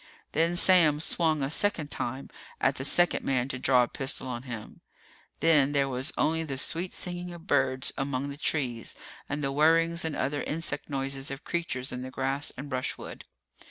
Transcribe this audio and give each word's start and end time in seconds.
Then 0.31 0.55
Sam 0.55 0.99
swung 0.99 1.43
a 1.43 1.51
second 1.51 1.91
time, 1.91 2.31
at 2.59 2.73
the 2.77 2.83
second 2.85 3.23
man 3.23 3.47
to 3.49 3.59
draw 3.59 3.83
a 3.83 3.87
pistol 3.87 4.27
on 4.27 4.41
him. 4.49 4.81
Then 5.41 5.73
there 5.73 5.87
was 5.87 6.11
only 6.17 6.43
the 6.43 6.57
sweet 6.57 6.91
singing 6.91 7.31
of 7.35 7.45
birds 7.45 7.93
among 7.99 8.29
the 8.29 8.37
trees 8.37 8.95
and 9.29 9.43
the 9.43 9.51
whirrings 9.51 10.03
and 10.03 10.15
other 10.15 10.41
insect 10.41 10.89
noises 10.89 11.29
of 11.29 11.43
creatures 11.43 11.91
in 11.91 12.01
the 12.01 12.09
grass 12.09 12.49
and 12.57 12.67
brushwood. 12.67 13.25